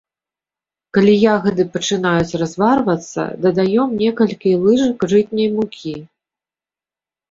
Калі 0.97 1.13
ягады 1.33 1.65
пачынаюць 1.75 2.37
разварвацца, 2.45 3.21
дадаём 3.45 3.89
некалькі 4.03 4.59
лыжак 4.67 5.11
жытняй 5.17 5.49
мукі. 5.63 5.99